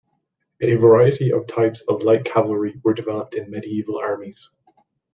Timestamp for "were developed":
2.83-3.35